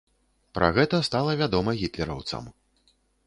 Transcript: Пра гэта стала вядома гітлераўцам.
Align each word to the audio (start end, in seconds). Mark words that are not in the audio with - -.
Пра 0.57 0.69
гэта 0.77 1.01
стала 1.09 1.35
вядома 1.43 1.71
гітлераўцам. 1.83 2.49